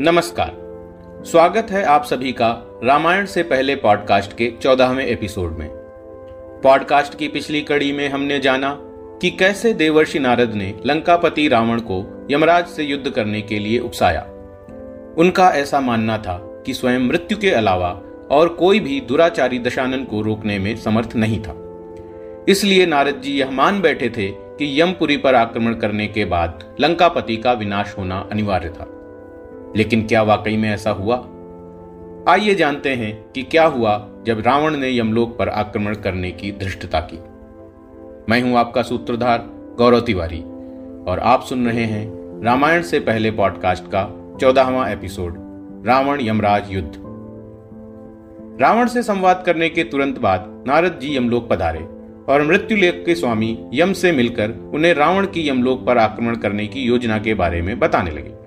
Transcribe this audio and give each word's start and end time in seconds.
नमस्कार। 0.00 0.52
स्वागत 1.26 1.70
है 1.70 1.84
आप 1.84 2.04
सभी 2.04 2.32
का 2.32 2.80
रामायण 2.84 3.26
से 3.26 3.42
पहले 3.42 3.76
पॉडकास्ट 3.76 4.32
के 4.32 4.52
चौदहवें 4.62 5.06
एपिसोड 5.06 5.58
में। 5.58 5.68
पॉडकास्ट 6.62 7.18
की 7.18 7.28
पिछली 7.28 7.60
कड़ी 7.60 7.92
में 7.92 8.08
हमने 8.08 8.38
जाना 8.38 8.76
कि 9.22 9.30
कैसे 9.30 9.72
देवर्षि 9.72 10.18
नारद 10.18 10.54
ने 10.54 10.74
लंकापति 10.86 11.48
रावण 11.48 11.80
को 11.80 12.26
यमराज 12.30 12.66
से 12.66 12.84
युद्ध 12.84 13.10
करने 13.10 13.42
के 13.42 13.58
लिए 13.58 13.78
उकसाया। 13.78 14.20
उनका 15.18 15.50
ऐसा 15.50 15.80
मानना 15.80 16.18
था 16.18 16.62
कि 16.66 16.74
स्वयं 16.74 17.00
मृत्यु 17.00 17.38
के 17.38 17.50
अलावा 17.50 18.02
और 18.30 18.48
कोई 18.48 18.80
भी 18.80 19.00
दुराचारी 19.00 19.58
दशानन 19.58 20.04
को 20.04 20.22
रोकने 20.22 20.58
में 20.58 20.76
समर्थ 20.76 21.16
नहीं 21.16 21.42
था। 21.42 21.56
इसलिए 22.48 22.86
नारद 22.86 23.14
जी 23.14 23.32
यह 23.32 23.50
मान 23.50 23.80
बैठे 23.80 24.08
थे 24.08 24.28
कि 24.30 24.80
यमपुरी 24.80 25.16
पर 25.16 25.34
आक्रमण 25.34 25.74
करने 25.74 26.06
के 26.06 26.24
बाद 26.24 26.76
लंकापति 26.80 27.36
का 27.36 27.52
विनाश 27.52 27.94
होना 27.98 28.28
अनिवार्य 28.32 28.68
था। 28.68 28.94
लेकिन 29.76 30.06
क्या 30.06 30.22
वाकई 30.22 30.56
में 30.56 30.70
ऐसा 30.70 30.90
हुआ? 30.90 31.16
आइए 32.28 32.54
जानते 32.54 32.90
हैं 32.90 33.30
कि 33.32 33.42
क्या 33.42 33.66
हुआ 33.66 33.96
जब 34.26 34.42
रावण 34.46 34.76
ने 34.76 34.98
यमलोक 34.98 35.36
पर 35.38 35.48
आक्रमण 35.48 35.94
करने 35.94 36.30
की 36.30 36.52
धृष्टता 36.52 37.00
की। 37.00 37.18
मैं 38.28 38.40
हूँ 38.42 38.56
आपका 38.56 38.82
सूत्रधार 38.82 39.44
गौरव 39.78 40.00
तिवारी 40.00 40.40
और 41.10 41.20
आप 41.22 41.42
सुन 41.42 41.66
रहे 41.66 41.84
हैं 41.84 42.06
रामायण 42.44 42.82
से 42.82 43.00
पहले 43.00 43.30
पॉडकास्ट 43.30 43.84
का 43.84 44.02
चौदाहवा 44.40 44.88
एपिसोड, 44.88 45.34
रावण 45.86 46.20
यमराज 46.20 46.72
युद्ध। 46.72 46.92
रावण 48.60 48.86
से 48.86 49.02
संवाद 49.02 49.42
करने 49.46 49.68
के 49.68 49.82
तुरंत 49.82 50.18
बाद 50.18 50.64
नारद 50.66 50.98
जी 51.02 51.16
यमलोक 51.16 51.48
पधारे, 51.48 51.80
और 52.28 52.42
मृत्युलेख 52.42 53.02
के 53.06 53.14
स्वामी 53.14 53.58
यम 53.74 53.92
से 53.92 54.12
मिलकर 54.12 54.50
उन्हें 54.74 54.94
रावण 54.94 55.26
की 55.26 55.48
यमलोक 55.48 55.86
पर 55.86 55.98
आक्रमण 55.98 56.36
करने 56.36 56.66
की 56.66 56.80
योजना 56.80 57.18
के 57.18 57.34
बारे 57.34 57.62
में 57.62 57.78
बताने 57.78 58.10
लगे। 58.10 58.37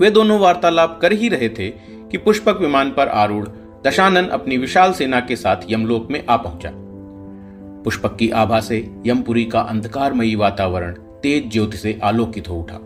वे 0.00 0.10
दोनों 0.10 0.38
वार्तालाप 0.38 0.98
कर 1.02 1.12
ही 1.12 1.28
रहे 1.28 1.48
थे 1.48 1.68
कि 2.10 2.18
पुष्पक 2.18 2.60
विमान 2.60 2.90
पर 2.90 3.08
आरूढ़ 3.08 3.48
दशानन 3.86 4.24
अपनी 4.24 4.56
विशाल 4.56 4.92
सेना 4.92 5.20
के 5.20 5.36
साथ 5.36 5.56
यमलोक 5.70 6.10
में 6.10 6.24
आ 6.26 6.36
पहुँचा। 6.36 6.70
पुष्पक 7.84 8.16
की 8.16 8.30
आभा 8.30 8.60
से 8.60 8.94
यमपुरी 9.06 9.44
का 9.44 9.60
अंधकारमयी 9.60 10.34
वातावरण 10.34 10.92
तेज 10.92 11.52
ज्योति 11.52 11.76
से 11.76 11.98
आलोकित 12.02 12.48
हो 12.48 12.56
उठा। 12.56 12.78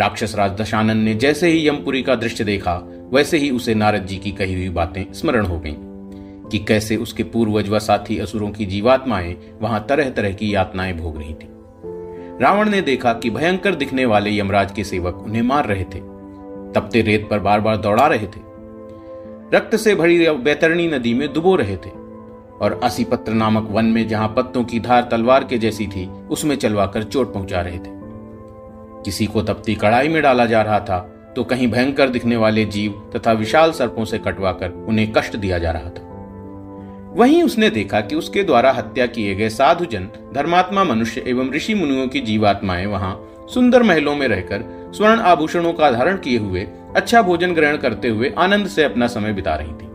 राक्षस 0.00 0.34
राज 0.34 0.50
दशानन 0.60 0.96
ने 0.96 1.14
जैसे 1.14 1.48
ही 1.48 1.68
यमपुरी 1.68 2.02
का 2.02 2.14
दृश्य 2.14 2.44
देखा, 2.44 2.74
वैसे 3.12 3.38
ही 3.38 3.50
उसे 3.50 3.74
नारद 3.74 4.06
जी 4.06 4.16
की 4.16 4.32
कही 4.32 4.54
हुई 4.54 4.68
बातें 4.68 5.12
स्मरण 5.12 5.46
हो 5.46 5.58
गईं 5.58 5.74
कि 6.48 6.58
कैसे 6.58 6.96
उसके 6.96 7.22
पूर्वज 7.22 7.68
व 7.68 7.78
साथी 7.78 8.18
असुरों 8.18 8.50
की 8.50 8.66
जीवात्माएँ 8.66 9.36
वहाँ 9.60 9.86
तरह 9.88 10.10
तरह 10.10 10.32
की 10.32 10.54
यातनाएँ 10.54 10.92
भोग 10.92 11.18
रही 11.18 11.34
थी। 11.34 11.48
रावण 12.42 12.68
ने 12.68 12.82
देखा 12.82 13.12
कि 13.12 13.30
भयंकर 13.30 13.74
दिखने 13.74 14.04
वाले 14.04 14.38
यमराज 14.38 14.72
के 14.72 14.84
सेवक 14.84 15.22
उन्हें 15.26 15.42
मार 15.42 15.66
रहे 15.66 15.84
थे। 15.84 16.11
तपते 16.74 17.02
रेत 17.02 17.28
पर 17.30 17.38
बार 17.38 17.60
बार 17.60 17.76
दौड़ा 17.76 18.06
रहे 18.06 18.26
थे। 18.26 18.40
रक्त 19.54 19.76
से 19.76 19.94
भरी 19.94 20.28
बैतरणी 20.30 20.88
नदी 20.88 21.14
में 21.14 21.32
डुबो 21.32 21.54
रहे 21.56 21.76
थे 21.76 21.90
और 22.60 22.80
पत्र 23.10 23.32
नामक 23.32 23.68
वन 23.70 23.84
में 23.84 24.06
जहाँ 24.08 24.28
पत्तों 24.28 24.64
की 24.64 24.80
धार 24.80 25.08
तलवार 25.10 25.44
के 25.44 25.58
जैसी 25.58 25.86
थी, 25.86 26.06
उसमें 26.30 26.56
चलवाकर 26.56 27.02
चोट 27.02 27.32
पहुँचा 27.34 27.60
रहे 27.60 27.78
थे। 27.78 28.00
किसी 29.04 29.26
को 29.26 29.42
तपती 29.42 29.74
कड़ाई 29.74 30.08
में 30.08 30.22
डाला 30.22 30.46
जा 30.46 30.62
रहा 30.62 30.78
था 30.80 30.98
तो 31.36 31.44
कहीं 31.44 31.68
भयंकर 31.68 32.08
दिखने 32.08 32.36
वाले 32.36 32.64
जीव 32.64 33.12
तथा 33.16 33.32
विशाल 33.32 33.72
सर्पों 33.72 34.04
से 34.04 34.18
कटवाकर 34.18 34.70
उन्हें 34.88 35.12
कष्ट 35.12 35.36
दिया 35.36 35.58
जा 35.58 35.70
रहा 35.70 35.90
था। 35.90 36.08
वहीं 37.16 37.42
उसने 37.42 37.70
देखा 37.70 38.00
कि 38.00 38.16
उसके 38.16 38.42
द्वारा 38.42 38.70
हत्या 38.72 39.06
किए 39.06 39.34
गए 39.34 39.48
साधुजन 39.48 40.08
धर्मात्मा 40.34 40.84
मनुष्य 40.84 41.24
एवं 41.26 41.50
ऋषि 41.50 41.74
मुनियों 41.74 42.08
की 42.08 42.20
जीवात्माएँ 42.20 42.86
वहाँ 42.86 43.14
सुंदर 43.54 43.82
महलों 43.82 44.16
में 44.16 44.26
रहकर 44.28 44.81
स्वर्ण 44.92 45.20
आभूषणों 45.20 45.72
का 45.72 45.90
धारण 45.90 46.16
किए 46.16 46.38
हुए 46.38 46.60
अच्छा 46.96 47.22
भोजन 47.22 47.54
ग्रहण 47.54 47.76
करते 47.76 48.08
हुए 48.08 48.34
आनंद 48.38 48.66
से 48.66 48.84
अपना 48.84 49.06
समय 49.06 49.32
बिता 49.32 49.54
रही 49.54 49.72
थी। 49.72 49.86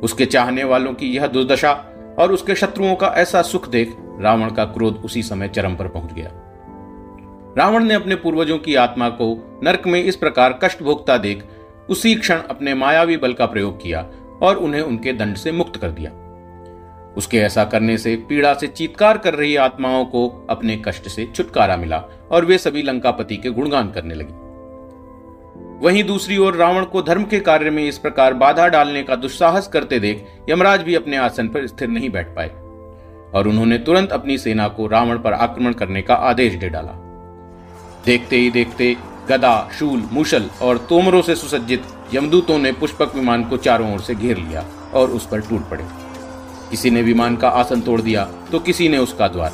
उसके 0.00 0.26
चाहने 0.26 0.64
वालों 0.64 0.94
की 0.94 1.06
यह 1.06 1.26
दुर्दशा 1.26 1.72
और 2.18 2.32
उसके 2.32 2.54
शत्रुओं 2.54 2.94
का 2.94 3.06
ऐसा 3.06 3.42
सुख 3.42 3.68
देख 3.68 3.96
रावण 4.20 4.50
का 4.50 4.64
क्रोध 4.64 5.02
उसी 5.04 5.22
समय 5.22 5.48
चरम 5.48 5.76
पर 5.76 5.88
पहुँच 5.88 6.12
गया। 6.12 6.30
रावण 7.58 7.84
ने 7.84 7.94
अपने 7.94 8.14
पूर्वजों 8.14 8.58
की 8.58 8.74
आत्मा 8.74 9.08
को 9.08 9.60
नरक 9.64 9.86
में 9.86 10.04
इस 10.04 10.16
प्रकार 10.16 10.58
कष्ट 10.64 10.82
भोगता 10.82 11.16
देख 11.16 11.44
उसी 11.90 12.14
क्षण 12.14 12.40
अपने 12.50 12.74
मायावी 12.74 13.16
बल 13.16 13.32
का 13.32 13.46
प्रयोग 13.46 13.82
किया 13.82 14.06
और 14.42 14.56
उन्हें 14.56 14.82
उनके 14.82 15.12
दंड 15.12 15.36
से 15.36 15.52
मुक्त 15.52 15.76
कर 15.76 15.90
दिया। 15.90 16.10
उसके 17.16 17.38
ऐसा 17.38 17.64
करने 17.64 17.96
से 17.98 18.14
पीड़ा 18.28 18.52
से 18.54 18.66
चीतकार 18.66 19.18
कर 19.18 19.34
रही 19.34 19.56
आत्माओं 19.56 20.04
को 20.04 20.46
अपने 20.50 20.76
कष्ट 20.76 21.08
से 21.08 21.26
छुटकारा 21.36 21.76
मिला 21.76 22.04
और 22.30 22.44
वे 22.44 22.58
सभी 22.58 22.82
लंकापति 22.82 23.36
के 23.36 23.50
गुणगान 23.50 23.90
करने 23.90 24.14
लगी। 24.14 24.40
वहीं 25.86 26.04
दूसरी 26.04 26.36
ओर 26.38 26.56
रावण 26.56 26.84
को 26.84 27.02
धर्म 27.02 27.24
के 27.24 27.40
कार्य 27.40 27.70
में 27.70 27.84
इस 27.84 27.98
प्रकार 27.98 28.34
बाधा 28.34 28.66
डालने 28.68 29.02
का 29.02 29.16
दुस्साहस 29.16 29.68
करते 29.68 29.98
देख 30.00 30.26
यमराज 30.50 30.82
भी 30.82 30.94
अपने 30.94 31.16
आसन 31.16 31.48
पर 31.48 31.66
स्थिर 31.66 31.88
नहीं 31.88 32.10
बैठ 32.10 32.34
पाए 32.36 32.48
और 33.34 33.48
उन्होंने 33.48 33.78
तुरंत 33.78 34.12
अपनी 34.12 34.38
सेना 34.38 34.68
को 34.68 34.86
रावण 34.86 35.18
पर 35.18 35.32
आक्रमण 35.32 35.72
करने 35.72 36.02
का 36.02 36.14
आदेश 36.14 36.54
दे 36.54 36.68
डाला। 36.68 36.92
देखते 38.06 38.36
ही 38.36 38.50
देखते 38.50 38.96
गदा, 39.28 39.68
शूल 39.78 40.02
मुशल 40.12 40.48
और 40.62 40.78
तोमरों 40.88 41.22
से 41.22 41.34
सुसज्जित 41.36 41.82
यमदूतों 42.14 42.58
ने 42.58 42.72
पुष्पक 42.72 43.14
विमान 43.14 43.44
को 43.44 43.56
चारों 43.56 43.92
ओर 43.92 44.00
से 44.00 44.14
घेर 44.14 44.36
लिया 44.36 44.64
और 44.94 45.10
उस 45.10 45.26
पर 45.26 45.40
टूट 45.40 45.68
पड़े। 45.70 45.84
किसी 46.72 46.90
ने 46.90 47.02
विमान 47.02 47.36
का 47.36 47.48
आसन 47.50 47.80
तोड़ 47.80 48.00
दिया 48.00 48.24
तो 48.52 48.58
किसी 48.60 48.88
ने 48.88 48.98
उसका 48.98 49.28
द्वार। 49.28 49.52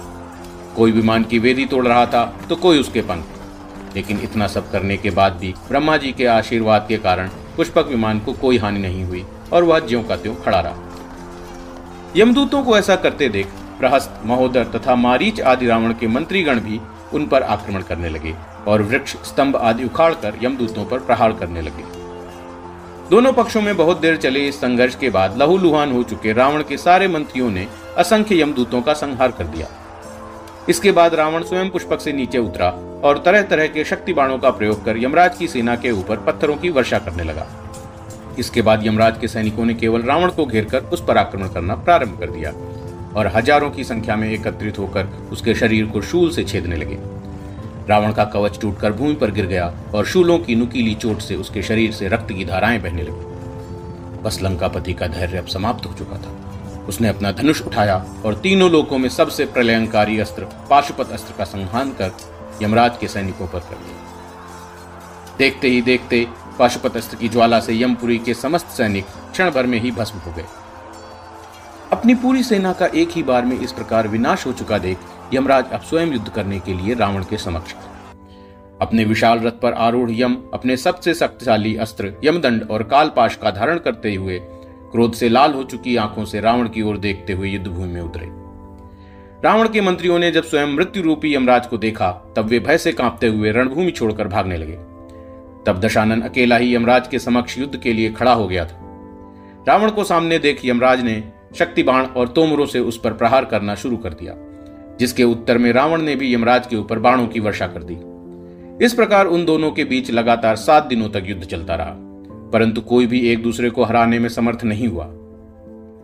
कोई 0.77 0.93
विमान 0.93 1.25
की 1.25 1.39
वेदी 1.39 1.65
तोड़ 1.67 1.87
रहा 1.87 2.05
था 2.07 2.25
तो 2.49 2.57
कोई 2.57 2.81
उसके 2.81 3.01
पंख। 3.03 3.95
लेकिन 3.95 4.21
इतना 4.23 4.47
सब 4.47 4.71
करने 4.71 4.97
के 4.97 5.11
बाद 5.11 5.33
भी 5.33 5.53
ब्रह्मा 5.69 5.97
जी 5.97 6.13
के 6.13 6.27
आशीर्वाद 6.29 6.85
के 6.89 6.97
कारण 6.99 7.29
पुष्पक 7.57 7.89
विमान 7.89 8.21
को 8.21 8.33
कोई 8.33 8.59
हानि 8.59 8.79
नहीं 8.79 9.05
हुई 9.05 9.25
और 9.53 9.65
वह 9.65 9.79
ज्यो 9.81 10.03
का 10.03 10.17
त्यों 10.17 10.35
खड़ा 10.37 10.61
रहा। 10.61 10.77
यमदूतों 12.17 12.63
को 12.65 12.79
ऐसा 12.79 12.97
करते 12.97 13.29
देख 13.29 13.47
प्रहस्त 13.79 14.21
महोदर 14.27 14.65
तथा 14.77 14.95
मारीच 14.97 15.41
आदि 15.41 15.67
रावण 15.67 15.93
के 15.93 16.07
मंत्रीगण 16.09 16.61
भी 16.61 16.81
उन 17.15 17.27
पर 17.27 17.43
आक्रमण 17.45 17.83
करने 17.83 18.09
लगे 18.09 18.35
और 18.67 18.83
वृक्ष 18.83 19.17
स्तंभ 19.27 19.57
आदि 19.57 19.85
उखाड़कर 19.85 20.39
यमदूतों 20.43 20.85
पर 20.85 20.99
प्रहार 21.01 21.33
करने 21.33 21.63
लगे। 21.63 21.98
दोनों 23.11 23.33
पक्षों 23.33 23.61
में 23.63 23.77
बहुत 23.77 24.01
देर 24.01 24.17
चले 24.17 24.41
इस 24.49 24.61
संघर्ष 24.61 24.95
के 24.95 25.11
बाद 25.11 25.37
लहूलुहान 25.39 25.93
हो 25.93 26.03
चुके 26.03 26.33
रावण 26.33 26.63
के 26.63 26.77
सारे 26.77 27.07
मंत्रियों 27.09 27.51
ने 27.51 27.67
असंख्य 27.99 28.41
यमदूतों 28.41 28.81
का 28.83 28.95
संहार 28.95 29.31
कर 29.31 29.45
दिया। 29.45 29.69
इसके 30.69 30.93
बाद 30.93 31.15
रावण 31.15 31.43
स्वयं 31.43 31.71
पुष्पक 31.71 32.01
से 32.01 32.13
नीचे 32.13 32.39
उतरा 32.39 32.69
और 33.05 33.23
तरह 33.27 33.43
तरह 33.43 33.67
के 33.67 33.85
शक्ति 33.85 34.13
बाणों 34.13 34.39
का 34.39 34.51
प्रयोग 34.51 34.85
कर 34.85 34.97
यमराज 34.97 35.39
की 35.39 35.49
सेना 35.49 35.77
के 35.77 35.91
ऊपर 35.91 36.17
पत्थरों 36.17 36.57
की 36.57 36.71
वर्षा 36.71 36.99
करने 36.99 37.25
लगा। 37.25 37.47
इसके 38.39 38.63
बाद 38.63 38.87
यमराज 38.87 39.19
के 39.21 39.29
सैनिकों 39.29 39.65
ने 39.65 39.75
केवल 39.75 40.03
रावण 40.03 40.31
को 40.31 40.47
घेर 40.47 40.65
कर 40.65 40.91
उस 40.93 41.05
पर 41.05 41.19
आक्रमण 41.19 41.49
करना 41.49 41.75
प्रारंभ 41.77 42.19
कर 42.21 42.31
दिया 42.31 42.53
और 43.17 43.33
हज़ारों 43.37 43.71
की 43.71 43.85
संख्या 43.85 44.17
में 44.17 44.31
एकत्रित 44.31 44.79
होकर 44.79 45.09
उसके 45.33 45.55
शरीर 45.55 45.87
को 45.87 46.03
शूल 46.03 46.31
से 46.31 46.45
छेदने 46.45 46.77
लगे। 46.77 46.99
रावण 47.89 48.13
का 48.13 48.25
कवच 48.25 48.61
टूटकर 48.61 48.93
भूमि 48.93 49.15
पर 49.15 49.31
गिर 49.31 49.47
गया 49.47 49.73
और 49.95 50.07
शूलों 50.07 50.39
की 50.39 50.55
नुकीली 50.55 50.95
चोट 50.95 51.19
से 51.19 51.37
उसके 51.37 51.63
शरीर 51.63 51.93
से 51.93 52.09
रक्त 52.09 52.33
की 52.33 52.45
धाराएँ 52.45 52.79
बहने 52.79 53.03
लगी। 53.03 54.23
बस 54.23 54.39
लंकापति 54.43 54.93
का 54.93 55.07
धैर्य 55.07 55.39
अब 55.39 55.47
समाप्त 55.47 55.87
हो 55.87 55.93
चुका 55.93 56.17
था। 56.17 56.85
उसने 56.89 57.09
अपना 57.09 57.33
धनुष 57.33 57.63
उठाया 57.63 58.05
और 58.25 58.35
तीनों 58.35 58.71
लोकों 58.71 58.99
में 58.99 59.09
सबसे 59.09 59.45
प्रलयंकारी 59.45 60.19
अस्त्र 60.19 60.45
पाशुपत 60.71 61.11
अस्त्र 61.11 61.35
का 61.39 61.45
संहान 61.45 61.91
कर 61.91 62.13
यमराज 62.63 62.99
के 62.99 63.09
सैनिकों 63.09 63.47
पर 63.47 63.59
कर 63.59 63.75
दिया। 63.75 65.37
देखते 65.39 65.69
ही 65.69 65.83
देखते 65.83 66.27
पाशुपत 66.59 66.97
अस्त्र 66.97 67.17
की 67.17 67.29
ज्वाला 67.29 67.61
से 67.61 67.83
यमपुरी 67.83 68.19
के 68.19 68.35
समस्त 68.35 68.67
सैनिक 68.67 69.05
क्षण 69.33 69.51
भर 69.51 69.67
में 69.67 69.81
ही 69.81 69.91
भस्म 69.91 70.19
हो 70.19 70.33
गए। 70.33 70.45
अपनी 71.93 72.15
पूरी 72.15 72.43
सेना 72.43 72.73
का 72.73 72.87
एक 72.87 73.09
ही 73.11 73.23
बार 73.23 73.45
में 73.45 73.61
इस 73.61 73.73
प्रकार 73.73 74.09
विनाश 74.09 74.47
हो 74.47 74.53
चुका 74.53 74.79
देख 74.79 74.99
यमराज 75.35 75.71
अब 75.73 75.81
स्वयं 75.81 76.07
युद्ध 76.07 76.29
करने 76.29 76.59
के 76.59 76.75
लिए 76.75 76.95
रावण 76.95 77.23
के 77.23 77.37
समक्ष। 77.37 77.75
अपने 78.81 79.05
विशाल 79.05 79.39
रथ 79.39 79.53
पर 79.53 79.73
आरूढ़ 79.73 80.11
यम, 80.11 80.37
अपने 80.55 80.77
सबसे 80.77 81.15
शक्तिशाली 81.15 81.77
अस्त्र, 81.77 82.13
यमदंड 82.25 82.71
और 82.71 82.83
कालपाश 82.83 83.37
का 83.37 83.51
धारण 83.51 83.79
करते 83.79 84.15
हुए 84.15 84.39
क्रोध 84.93 85.13
से 85.13 85.29
लाल 85.29 85.53
हो 85.53 85.63
चुकी 85.63 85.97
आँखों 85.97 86.25
से 86.25 86.41
रावण 86.41 86.69
की 86.69 86.83
ओर 86.83 86.99
देखते 86.99 87.33
हुए 87.33 87.49
युद्ध 87.49 87.67
भूमि 87.67 87.93
में 87.93 88.01
उतरे। 88.01 88.27
रावण 89.45 89.69
के 89.69 89.81
मंत्रियों 89.81 90.19
ने 90.19 90.31
जब 90.31 90.45
स्वयं 90.45 90.67
मृत्यु 90.67 91.03
रूपी 91.03 91.35
यमराज 91.35 91.67
को 91.67 91.79
देखा, 91.79 92.11
तब 92.37 92.45
वे 92.45 92.59
भय 92.59 92.79
से 92.79 92.93
कांपते 92.93 93.27
हुए 93.27 93.53
रणभूमि 93.53 93.91
छोड़कर 93.91 94.29
भागने 94.29 94.57
लगे। 94.57 94.77
तब 95.67 95.81
दशानन 95.81 96.21
अकेला 96.21 96.57
ही 96.57 96.75
यमराज 96.75 97.09
के 97.09 97.19
समक्ष 97.19 97.59
युद्ध 97.59 97.77
के 97.77 97.93
लिए 97.93 98.11
खड़ा 98.11 98.33
हो 98.33 98.49
गया 98.49 98.65
था। 98.65 98.81
रावण 99.69 99.91
को 99.91 100.05
सामने 100.05 100.39
देख 100.39 100.65
यमराज 100.65 101.01
ने 101.01 101.33
शक्ति 101.59 101.83
बाण 101.83 102.05
और 102.05 102.29
तोमरों 102.29 102.67
से 102.67 102.81
उस 102.81 103.01
पर 103.01 103.13
प्रहार 103.13 103.45
करना 103.45 103.75
शुरू 103.75 103.97
कर 103.97 104.13
दिया। 104.13 104.35
जिसके 105.01 105.25
उत्तर 105.25 105.59
में 105.59 105.73
रावण 105.73 106.03
ने 106.03 106.17
भी 106.17 106.35
यमराज 106.35 106.67
के 106.67 106.77
ऊपर 106.77 106.99
बाणों 106.99 107.27
की 107.27 107.41
वर्षा 107.41 107.67
कर 107.67 107.83
दी। 107.83 107.97
इस 108.85 108.95
प्रकार 108.95 109.27
उन 109.27 109.45
दोनों 109.45 109.71
के 109.71 109.85
बीच 109.85 110.11
लगातार 110.11 110.57
सात 110.57 110.87
दिनों 110.87 111.09
तक 111.09 111.25
युद्ध 111.27 111.45
चलता 111.45 111.75
रहा, 111.75 111.95
परंतु 112.53 112.81
कोई 112.81 113.07
भी 113.07 113.21
एक 113.31 113.43
दूसरे 113.43 113.71
को 113.71 113.85
हराने 113.85 114.19
में 114.19 114.29
समर्थ 114.29 114.65
नहीं 114.65 114.89
हुआ। 114.89 115.09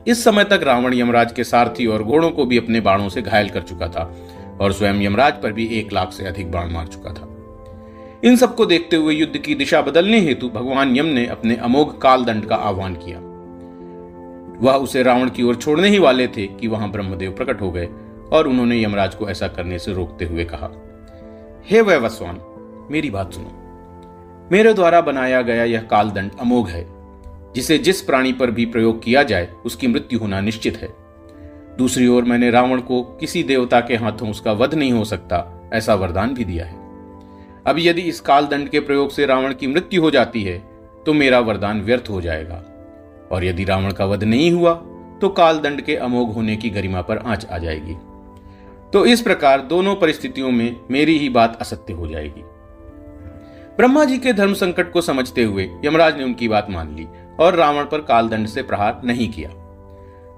इस 0.06 0.24
समय 0.24 0.44
तक 0.44 0.60
रावण 0.62 0.94
यमराज 0.94 1.32
के 1.32 1.44
सारथी 1.44 1.86
और 1.86 2.02
घोड़ों 2.02 2.30
को 2.30 2.44
भी 2.46 2.58
अपने 2.58 2.80
बाणों 2.80 3.08
से 3.08 3.22
घायल 3.22 3.48
कर 3.48 3.62
चुका 3.62 3.88
था 3.88 4.02
और 4.60 4.72
स्वयं 4.72 5.02
यमराज 5.02 5.40
पर 5.42 5.52
भी 5.52 5.66
एक 5.78 5.92
लाख 5.92 6.12
से 6.12 6.26
अधिक 6.26 6.50
बाण 6.52 6.72
मार 6.72 6.86
चुका 6.86 7.12
था। 7.12 7.28
इन 8.24 8.36
सबको 8.36 8.66
देखते 8.66 8.96
हुए 8.96 9.14
युद्ध 9.14 9.36
की 9.36 9.54
दिशा 9.54 9.80
बदलने 9.82 10.20
हेतु 10.20 10.48
भगवान 10.48 10.96
यम 10.96 11.06
ने 11.06 11.26
अपने 11.26 11.56
अमोघ 11.56 11.86
काल 11.98 12.24
दंड 12.24 12.46
का 12.46 12.56
आह्वान 12.56 12.94
किया। 12.96 13.18
वह 14.60 14.74
उसे 14.74 15.02
रावण 15.02 15.28
की 15.28 15.42
ओर 15.42 15.54
छोड़ने 15.54 15.88
ही 15.88 15.98
वाले 15.98 16.26
थे 16.28 16.46
कि 16.46 16.68
वहाँ 16.68 16.90
ब्रह्मदेव 16.90 17.32
प्रकट 17.32 17.60
हो 17.60 17.70
गए। 17.70 17.88
और 18.34 18.48
उन्होंने 18.48 18.82
यमराज 18.82 19.14
को 19.14 19.28
ऐसा 19.28 19.48
करने 19.48 19.78
से 19.78 19.92
रोकते 19.92 20.24
हुए 20.24 20.44
कहा, 20.44 20.70
हे 21.66 21.78
hey 21.78 21.88
वैवस्वान, 21.88 22.40
मेरी 22.90 23.10
बात 23.10 23.32
सुनो। 23.32 23.60
मेरे 24.52 24.74
द्वारा 24.74 25.00
बनाया 25.00 25.42
गया 25.42 25.64
यह 25.64 25.82
कालदंड 25.82 26.30
अमोघ 26.40 26.68
है, 26.68 26.86
जिसे 27.54 27.78
जिस 27.78 28.00
प्राणी 28.02 28.32
पर 28.32 28.50
भी 28.50 28.66
प्रयोग 28.66 29.02
किया 29.02 29.22
जाए, 29.22 29.48
उसकी 29.64 29.86
मृत्यु 29.86 30.18
होना 30.18 30.40
निश्चित 30.40 30.76
है। 30.76 30.88
दूसरी 31.78 32.06
ओर 32.06 32.24
मैंने 32.24 32.50
रावण 32.50 32.80
को 32.80 33.02
किसी 33.02 33.42
देवता 33.42 33.80
के 33.80 33.96
हाथों 33.96 34.30
उसका 34.30 34.52
वध 34.52 34.74
नहीं 34.74 34.92
हो 34.92 35.04
सकता, 35.04 35.70
ऐसा 35.74 35.94
वरदान 35.94 36.34
भी 36.34 36.44
दिया 36.44 36.66
है। 36.66 36.74
अब 37.66 37.76
यदि 37.78 38.00
इस 38.00 38.20
कालदंड 38.20 38.68
के 38.68 38.80
प्रयोग 38.80 39.10
से 39.10 39.26
रावण 39.26 39.54
की 39.54 39.66
मृत्यु 39.66 40.02
हो 40.02 40.10
जाती 40.10 40.42
है 40.42 40.58
तो 41.06 41.12
मेरा 41.12 41.40
वरदान 41.40 41.80
व्यर्थ 41.80 42.10
हो 42.10 42.20
जाएगा। 42.20 42.64
और 43.32 43.44
यदि 43.44 43.64
रावण 43.64 43.92
का 43.92 44.04
वध 44.04 44.24
नहीं 44.24 44.50
हुआ 44.50 44.72
तो 45.20 45.28
कालदंड 45.28 45.80
के 45.80 45.96
अमोघ 45.96 46.28
होने 46.34 46.56
की 46.56 46.70
गरिमा 46.70 47.00
पर 47.02 47.18
आँच 47.18 47.46
आ 47.46 47.58
जाएगी। 47.58 47.96
तो 48.92 49.06
इस 49.06 49.20
प्रकार 49.20 49.60
दोनों 49.60 49.96
परिस्थितियों 49.96 50.50
में 50.50 50.76
मेरी 50.90 51.18
ही 51.18 51.28
बात 51.28 51.58
असत्य 51.60 51.92
हो 51.92 52.06
जाएगी। 52.06 52.42
ब्रह्मा 53.76 54.04
जी 54.04 54.18
के 54.18 54.32
धर्म 54.32 54.54
संकट 54.54 54.92
को 54.92 55.00
समझते 55.00 55.44
हुए 55.44 55.68
यमराज 55.84 56.16
ने 56.16 56.24
उनकी 56.24 56.48
बात 56.48 56.66
मान 56.70 56.94
ली 56.96 57.06
और 57.40 57.54
रावण 57.54 57.84
पर 57.84 58.00
कालदंड 58.00 58.46
से 58.46 58.62
प्रहार 58.62 59.00
नहीं 59.04 59.28
किया। 59.28 59.50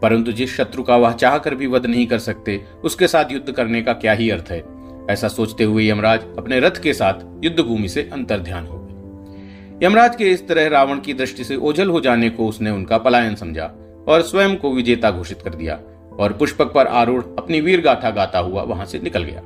परंतु 0.02 0.32
जिस 0.32 0.56
शत्रु 0.56 0.82
का 0.82 0.96
वह 0.96 1.12
चाहकर 1.12 1.54
भी 1.54 1.66
वध 1.66 1.86
नहीं 1.86 2.06
कर 2.06 2.18
सकते, 2.18 2.64
उसके 2.84 3.08
साथ 3.08 3.24
युद्ध 3.32 3.52
करने 3.52 3.82
का 3.82 3.92
क्या 3.92 4.12
ही 4.12 4.30
अर्थ 4.30 4.44
है? 4.50 4.64
ऐसा 5.10 5.28
सोचते 5.28 5.64
हुए 5.64 5.88
यमराज 5.88 6.20
अपने 6.38 6.60
रथ 6.60 6.82
के 6.82 6.92
साथ 6.92 7.44
युद्ध 7.44 7.60
भूमि 7.60 7.88
से 7.88 8.10
अंतर 8.12 8.38
ध्यान 8.38 8.66
हो 8.66 8.78
गए। 8.78 9.86
यमराज 9.86 10.16
के 10.16 10.30
इस 10.30 10.48
तरह 10.48 10.68
रावण 10.68 11.00
की 11.00 11.14
दृष्टि 11.14 11.44
से 11.44 11.56
ओझल 11.56 11.90
हो 11.90 12.00
जाने 12.00 12.30
को 12.30 12.46
उसने 12.46 12.70
उनका 12.70 12.98
पलायन 12.98 13.34
समझा 13.34 13.72
और 14.08 14.22
स्वयं 14.22 14.56
को 14.56 14.72
विजेता 14.72 15.10
घोषित 15.10 15.42
कर 15.42 15.50
दिया। 15.50 15.80
और 16.20 16.32
पुष्पक 16.32 16.72
पर 16.72 16.86
आरूढ़ 16.86 17.22
अपनी 17.38 17.60
वीर 17.60 17.80
गाथा 17.80 18.10
गाता 18.10 18.38
हुआ 18.38 18.62
वहाँ 18.62 18.84
से 18.86 18.98
निकल 18.98 19.22
गया। 19.22 19.42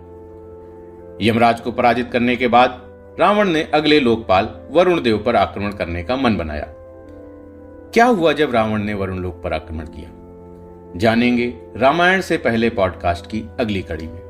यमराज 1.23 1.61
को 1.61 1.73
पराजित 1.73 2.11
करने 2.11 2.37
के 2.37 2.49
बाद 2.49 2.81
रावण 3.21 3.49
ने 3.49 3.63
अगले 3.75 4.01
लोकपाल 4.01 4.49
वरुण 4.71 5.03
देव 5.03 5.19
पर 5.19 5.37
आक्रमण 5.37 5.73
करने 5.73 6.03
का 6.05 6.17
मन 6.17 6.37
बनाया। 6.37 6.67
क्या 7.95 8.05
हुआ 8.05 8.33
जब 8.33 8.55
रावण 8.55 8.83
ने 8.83 8.95
वरुण 8.95 9.19
लोक 9.19 9.43
पर 9.43 9.53
आक्रमण 9.53 9.87
किया? 9.87 10.11
जानेंगे 10.97 11.55
रामायण 11.77 12.21
से 12.21 12.37
पहले 12.37 12.71
पॉडकास्ट 12.71 13.27
की 13.27 13.43
अगली 13.61 13.83
कड़ी 13.83 14.07
में। 14.07 14.21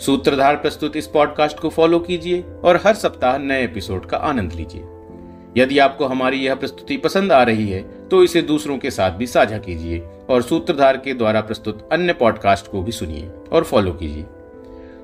सूत्रधार 0.00 0.56
प्रस्तुत 0.56 0.96
इस 0.96 1.06
पॉडकास्ट 1.06 1.58
को 1.58 1.68
फॉलो 1.68 1.98
कीजिए 1.98 2.44
और 2.64 2.80
हर 2.84 2.94
सप्ताह 2.94 3.38
नए 3.38 3.64
एपिसोड 3.64 4.06
का 4.06 4.16
आनंद 4.16 4.52
लीजिए। 4.52 4.82
यदि 5.56 5.78
आपको 5.78 6.06
हमारी 6.06 6.36
यह 6.36 6.54
प्रस्तुति 6.54 6.96
पसंद 6.96 7.32
आ 7.32 7.42
रही 7.42 7.68
है 7.70 8.08
तो 8.08 8.22
इसे 8.24 8.42
दूसरों 8.42 8.78
के 8.78 8.90
साथ 8.90 9.10
भी 9.10 9.26
साझा 9.26 9.58
कीजिए। 9.58 9.98
और 10.30 10.42
सूत्रधार 10.42 10.96
के 10.96 11.14
द्वारा 11.14 11.40
प्रस्तुत 11.40 11.88
अन्य 11.92 12.12
पॉडकास्ट 12.12 12.70
को 12.70 12.82
भी 12.82 12.92
सुनिए 12.92 13.30
और 13.52 13.64
फॉलो 13.64 13.92
कीजिए। 13.92 14.24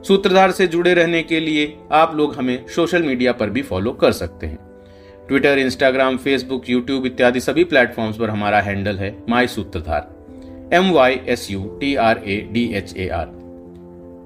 सूत्रधार 0.09 0.51
से 0.51 0.67
जुड़े 0.67 0.95
रहने 0.95 1.23
के 1.23 1.41
लिए 1.41 1.79
आप 1.93 2.17
लोग 2.17 2.35
हमें 2.35 2.67
सोशल 2.67 3.03
मीडिया 3.03 3.33
पर 3.33 3.51
भी 3.51 3.63
फॉलो 3.63 3.93
कर 3.93 4.13
सकते 4.13 4.47
हैं। 4.47 4.59
ट्विटर 5.29 5.59
इंस्टाग्राम 5.59 6.17
फेसबुक 6.17 6.71
यूट्यूब 6.71 7.07
इत्यादि 7.07 7.41
सभी 7.41 7.65
प्लेटफॉर्म्स 7.65 8.17
पर 8.17 8.31
हमारा 8.31 8.61
हैंडल 8.61 8.97
है 8.97 9.17
my 9.29 9.47
Sutradhar 9.47 10.11
M 10.73 10.91
Y 10.91 11.21
S 11.27 11.51
U 11.51 11.65
T 11.81 11.95
R 11.95 12.19
A 12.19 12.49
D 12.53 12.65
H 12.75 12.97
A 12.97 13.09
R 13.09 13.41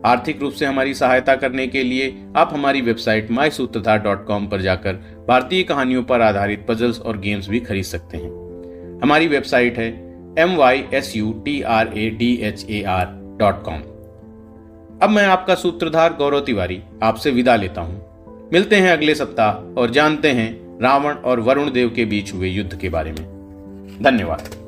आर्थिक 0.07 0.41
रूप 0.41 0.53
से 0.53 0.67
हमारी 0.67 0.95
सहायता 0.95 1.37
करने 1.37 1.67
के 1.67 1.83
लिए 1.83 2.25
आप 2.37 2.51
हमारी 2.53 2.81
वेबसाइट 2.81 3.31
माई 3.31 3.51
सूत्रधार 3.51 3.99
डॉट 3.99 4.27
कॉम 4.27 4.47
पर 4.47 4.61
जाकर 4.61 4.93
भारतीय 5.29 5.63
कहानियों 5.63 6.03
पर 6.03 6.21
आधारित 6.21 6.67
पजल्स 6.69 7.01
और 7.01 7.19
गेम्स 7.19 7.49
भी 7.49 7.61
खरीद 7.61 7.85
सकते 7.85 8.17
हैं। 8.17 9.01
हमारी 9.03 9.27
वेबसाइट 9.27 9.79
है 9.79 10.06
M 10.39 10.57
Y 10.57 10.85
S 10.95 11.17
U 11.17 11.33
T 11.45 11.61
R 11.63 11.93
A 11.95 12.09
D 12.11 12.33
H 12.43 12.67
A 12.71 12.83
R 12.83 13.07
dot 13.39 13.63
com 13.63 13.81
अब 15.03 15.11
मैं 15.11 15.25
आपका 15.27 15.55
सूत्रधार 15.55 16.13
गौरव 16.13 16.41
तिवारी 16.41 16.81
आपसे 17.03 17.31
विदा 17.31 17.57
लेता 17.57 17.81
हूँ। 17.81 18.49
मिलते 18.53 18.77
हैं 18.77 18.91
अगले 18.91 19.15
सप्ताह 19.15 19.81
और 19.81 19.91
जानते 19.91 20.31
हैं 20.31 20.51
रावण 20.83 21.15
और 21.15 21.41
वरुण 21.41 21.71
देव 21.71 21.93
के 21.97 22.05
बीच 22.05 22.33
हुए 22.35 22.49
युद्ध 22.49 22.79
के 22.79 22.89
बारे 22.89 23.13
में। 23.13 23.25
धन्यवाद। 24.03 24.66